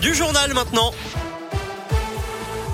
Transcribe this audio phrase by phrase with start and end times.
[0.00, 0.92] du journal maintenant.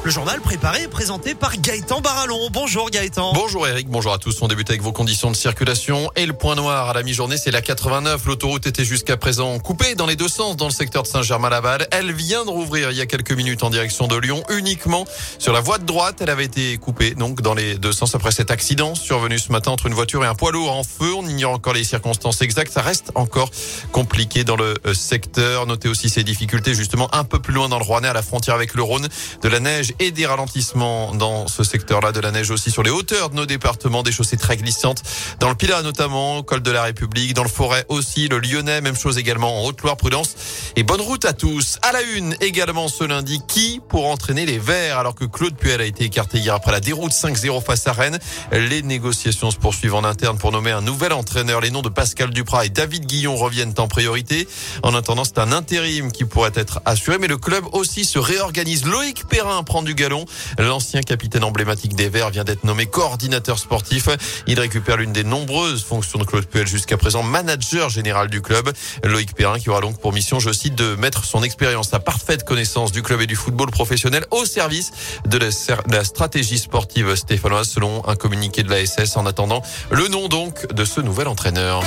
[0.05, 2.49] Le journal préparé et présenté par Gaëtan Barallon.
[2.53, 3.33] Bonjour Gaëtan.
[3.35, 4.41] Bonjour Eric, bonjour à tous.
[4.43, 7.51] On débute avec vos conditions de circulation et le point noir à la mi-journée, c'est
[7.51, 8.25] la 89.
[8.27, 11.89] L'autoroute était jusqu'à présent coupée dans les deux sens dans le secteur de Saint-Germain-Laval.
[11.91, 15.05] Elle vient de rouvrir il y a quelques minutes en direction de Lyon uniquement
[15.41, 16.19] sur la voie de droite.
[16.21, 19.73] Elle avait été coupée donc dans les deux sens après cet accident survenu ce matin
[19.73, 21.13] entre une voiture et un poids lourd en feu.
[21.17, 22.73] On ignore encore les circonstances exactes.
[22.73, 23.51] Ça reste encore
[23.91, 25.67] compliqué dans le euh, secteur.
[25.67, 28.55] Notez aussi ces difficultés justement un peu plus loin dans le Rouennais à la frontière
[28.55, 29.09] avec le Rhône.
[29.43, 32.91] De la neige et des ralentissements dans ce secteur-là, de la neige aussi sur les
[32.91, 35.03] hauteurs de nos départements, des chaussées très glissantes
[35.41, 38.97] dans le Pilat notamment, col de la République, dans le Forêt aussi, le Lyonnais, même
[38.97, 40.35] chose également en Haute-Loire, prudence
[40.77, 41.79] et bonne route à tous.
[41.83, 45.81] À la une également ce lundi, qui pour entraîner les Verts alors que Claude Puel
[45.81, 48.19] a été écarté hier après la déroute 5-0 face à Rennes.
[48.53, 51.61] Les négociations se poursuivent en interne pour nommer un nouvel entraîneur.
[51.61, 54.49] Les noms de Pascal Duprat et David Guillon reviennent en priorité.
[54.83, 58.85] En attendant, c'est un intérim qui pourrait être assuré, mais le club aussi se réorganise.
[58.85, 60.25] Loïc Perrin prend du galon.
[60.59, 64.09] L'ancien capitaine emblématique des Verts vient d'être nommé coordinateur sportif.
[64.47, 68.73] Il récupère l'une des nombreuses fonctions de Claude Puel jusqu'à présent, manager général du club.
[69.05, 72.45] Loïc Perrin qui aura donc pour mission, je cite, de mettre son expérience, sa parfaite
[72.45, 74.93] connaissance du club et du football professionnel au service
[75.27, 80.29] de la stratégie sportive stéphanoise selon un communiqué de la SS en attendant le nom
[80.29, 81.83] donc de ce nouvel entraîneur.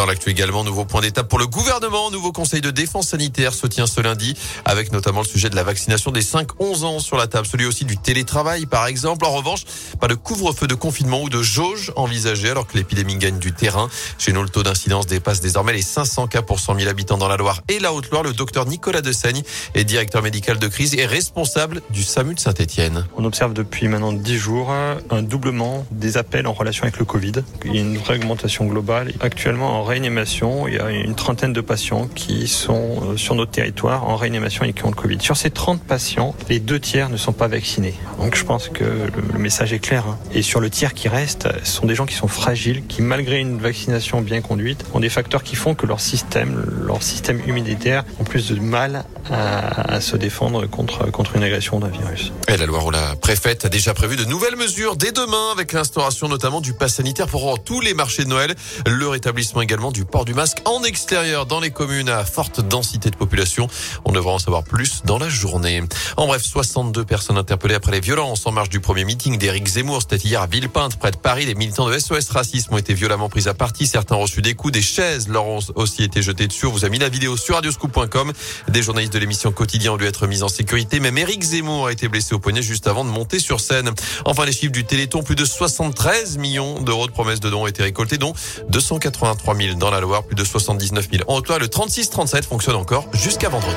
[0.00, 2.10] Dans l'actu également, nouveau point d'étape pour le gouvernement.
[2.10, 4.34] Nouveau conseil de défense sanitaire se tient ce lundi
[4.64, 7.46] avec notamment le sujet de la vaccination des 5-11 ans sur la table.
[7.46, 9.26] Celui aussi du télétravail, par exemple.
[9.26, 9.64] En revanche,
[10.00, 13.90] pas de couvre-feu de confinement ou de jauge envisagé alors que l'épidémie gagne du terrain.
[14.16, 17.28] Chez nous, le taux d'incidence dépasse désormais les 500 cas pour 100 000 habitants dans
[17.28, 18.22] la Loire et la Haute-Loire.
[18.22, 19.42] Le docteur Nicolas Dessaigne
[19.74, 23.04] est directeur médical de crise et responsable du SAMU de Saint-Etienne.
[23.18, 27.32] On observe depuis maintenant 10 jours un doublement des appels en relation avec le Covid.
[27.66, 29.12] Il y a une vraie augmentation globale.
[29.20, 30.66] Actuellement, en réanimation.
[30.68, 34.64] Il y a une trentaine de patients qui sont euh, sur notre territoire en réanimation
[34.64, 35.18] et qui ont le Covid.
[35.20, 37.94] Sur ces 30 patients, les deux tiers ne sont pas vaccinés.
[38.18, 40.04] Donc je pense que le message est clair.
[40.08, 40.18] Hein.
[40.32, 43.40] Et sur le tiers qui reste, ce sont des gens qui sont fragiles, qui malgré
[43.40, 48.04] une vaccination bien conduite, ont des facteurs qui font que leur système, leur système immunitaire
[48.20, 52.32] ont plus de mal à, se défendre contre, contre une agression d'un virus.
[52.48, 55.72] Et la Loire où la préfète a déjà prévu de nouvelles mesures dès demain avec
[55.72, 58.54] l'instauration notamment du pass sanitaire pour tous les marchés de Noël.
[58.86, 63.08] Le rétablissement également du port du masque en extérieur dans les communes à forte densité
[63.08, 63.66] de population.
[64.04, 65.82] On devra en savoir plus dans la journée.
[66.18, 70.02] En bref, 62 personnes interpellées après les violences en marge du premier meeting d'Éric Zemmour.
[70.02, 71.46] C'était hier à Villepinte, près de Paris.
[71.46, 73.86] Les militants de SOS Racisme ont été violemment pris à partie.
[73.86, 76.66] Certains ont reçu des coups, des chaises leur ont aussi été jetées dessus.
[76.66, 78.32] Vous a mis la vidéo sur radioscoop.com.
[78.68, 81.00] Des journalistes de l'émission Quotidien ont dû être mis en sécurité.
[81.00, 83.90] Même Éric Zemmour a été blessé au poignet juste avant de monter sur scène.
[84.26, 87.66] Enfin, les chiffres du Téléthon, plus de 73 millions d'euros de promesses de dons ont
[87.66, 88.34] été récoltés, dont
[88.68, 91.58] 283 000 dans la Loire, plus de 79 000 en Haute-Loire.
[91.58, 93.76] Le 36-37 fonctionne encore jusqu'à vendredi.